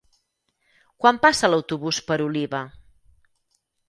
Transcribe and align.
Quan 1.03 1.19
passa 1.25 1.49
l'autobús 1.53 1.99
per 2.07 2.17
Oliva? 2.29 2.63